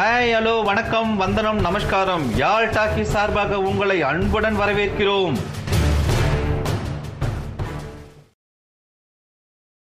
[0.00, 2.36] Hi hello வணக்கம் வந்தனம் நமஸ்காரம்.
[2.36, 5.34] யாழ் டாக்கி சார்பாக உங்களை அன்புடன் வரவேற்கிறோம்.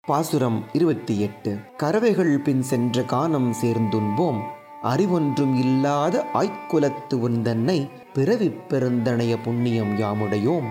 [0.00, 1.58] பாசுரம் இருபத்தி எட்டு.
[1.76, 4.40] கறவைகள் பின் சென்ற கானம் சேர்ந்துண்போம்.
[4.82, 10.66] அறிவொன்றும் இல்லாத ஆய்க்குலத்து உந்தன்னை பிறவி பெருந்தனைய புண்ணியம் யாமுடையோம்.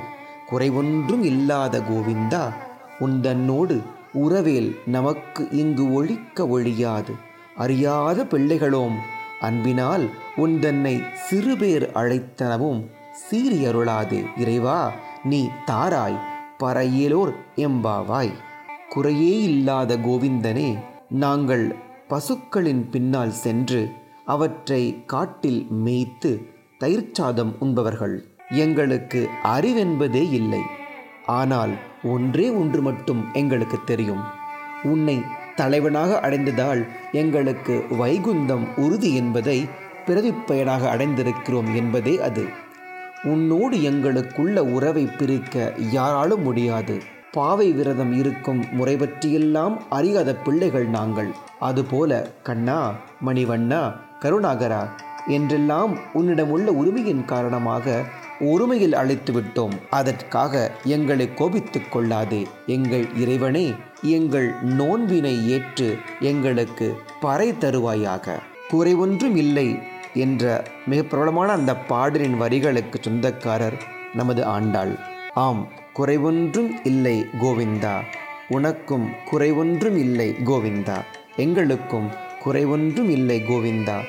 [0.52, 2.54] குறைவொன்றும் இல்லாத கோவிந்தா
[3.00, 3.82] உந்தன்னோடு
[4.14, 7.32] உறவேல் நமக்கு இங்கு ஒழிக்க ஒழியாது.
[7.58, 8.96] அறியாத பிள்ளைகளோம்.
[9.40, 12.86] அன்பினால் உந்தன்னை சிறுபேர் அழைத்தனவும்
[13.30, 14.26] சீரியருளாதே.
[14.38, 14.92] இறைவா
[15.24, 16.20] நீ தாராய்
[16.60, 18.34] பறையிலோர் எம்பாவாய்.
[18.90, 20.78] குறையே இல்லாத கோவிந்தனே
[21.10, 21.76] நாங்கள்
[22.08, 23.92] பசுக்களின் பின்னால் சென்று
[24.26, 26.50] அவற்றை காட்டில் மேய்த்து
[26.80, 28.26] தயிர்ச்சாதம் உண்பவர்கள்.
[28.50, 30.62] எங்களுக்கு அறிவென்பதே இல்லை.
[31.26, 31.72] ஆனால்
[32.04, 34.24] ஒன்றே ஒன்று மட்டும் எங்களுக்கு தெரியும்.
[34.84, 35.22] உன்னை
[35.56, 39.68] தலைவனாக அடைந்ததால் எங்களுக்கு வைகுந்தம் உறுதி என்பதை
[40.06, 42.46] பிறவிப்பயனாக அடைந்திருக்கிறோம் என்பதே அது.
[43.24, 47.02] உன்னோடு எங்களுக்குள்ள உறவை பிரிக்க யாராலும் முடியாது.
[47.32, 51.30] பாவை விரதம் இருக்கும் முறை பற்றியெல்லாம் அறியாத பிள்ளைகள் நாங்கள்.
[51.60, 52.94] அதுபோல கண்ணா
[53.26, 54.90] மணிவண்ணா கருணாகரா
[55.28, 58.04] என்றெல்லாம் உன்னிடம் உள்ள உரிமையின் காரணமாக
[58.40, 62.48] ஒருமையில் அழைத்து விட்டோம் அதற்காக எங்களை கோபித்துக் கொள்ளாதே.
[62.66, 68.40] எங்கள் இறைவனே எங்கள் நோன்பினை ஏற்று எங்களுக்கு பறை தருவாயாக.
[68.72, 69.80] குறைவொன்றும் இல்லை
[70.14, 73.84] என்ற மிக பிரபலமான அந்த பாடலின் வரிகளுக்கு சொந்தக்காரர்
[74.14, 75.00] நமது ஆண்டாள்.
[75.34, 78.02] ஆம் குறைவொன்றும் இல்லை கோவிந்தா.
[78.50, 80.98] உனக்கும் குறைவொன்றும் இல்லை கோவிந்தா.
[81.36, 82.10] எங்களுக்கும்
[82.46, 84.04] குறைவொன்றும் இல்லை Govinda.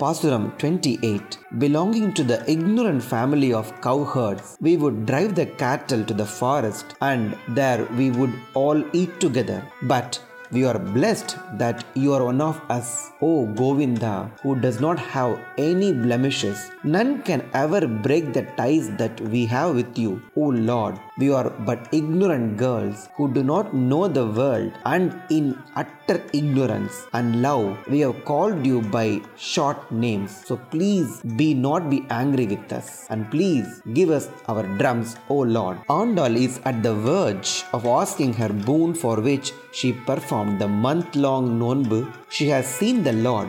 [0.00, 6.14] Pasuram 28 Belonging to the ignorant family of cowherds, we would drive the cattle to
[6.14, 9.60] the forest and there we would all eat together.
[9.82, 14.98] But we are blessed that you are one of us, O Govinda, who does not
[14.98, 16.70] have any blemishes.
[16.84, 20.98] None can ever break the ties that we have with you, O Lord.
[21.18, 27.06] We are but ignorant girls who do not know the world, and in utter ignorance
[27.12, 30.44] and love we have called you by short names.
[30.46, 35.38] So please be not be angry with us, and please give us our drums, O
[35.38, 35.78] Lord.
[35.88, 39.92] Andal is at the verge of asking her boon for which she
[40.38, 42.00] performed the month long nonbu.
[42.28, 43.48] She has seen the Lord,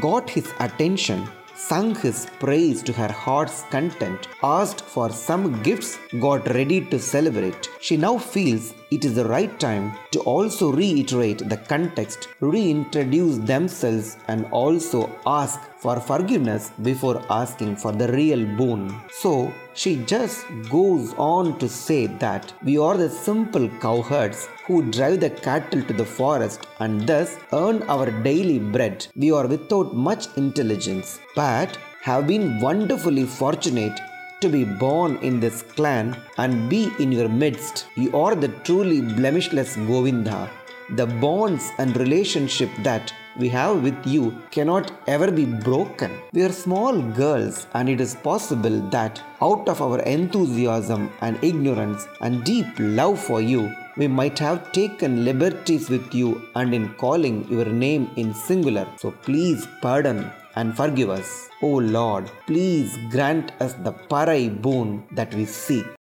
[0.00, 1.20] got his attention,
[1.54, 7.68] sung his praise to her heart's content, asked for some gifts, got ready to celebrate.
[7.80, 14.16] She now feels it is the right time to also reiterate the context, reintroduce themselves,
[14.28, 18.94] and also ask for forgiveness before asking for the real boon.
[19.10, 25.20] So, she just goes on to say that we are the simple cowherds who drive
[25.20, 29.06] the cattle to the forest and thus earn our daily bread.
[29.14, 33.98] We are without much intelligence, but have been wonderfully fortunate
[34.46, 37.86] to be born in this clan and be in your midst.
[37.96, 40.48] You are the truly blemishless Govinda.
[40.90, 46.12] The bonds and relationship that we have with you cannot ever be broken.
[46.32, 52.06] We are small girls, and it is possible that out of our enthusiasm and ignorance
[52.20, 57.48] and deep love for you, we might have taken liberties with you and in calling
[57.50, 58.86] your name in singular.
[58.96, 61.48] So please pardon and forgive us.
[61.62, 65.95] O Lord, please grant us the parai boon that we seek.